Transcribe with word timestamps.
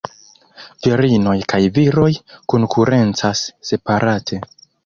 Virinoj 0.85 1.35
kaj 1.53 1.59
viroj 1.77 2.09
konkurencas 2.55 3.47
separate. 3.73 4.45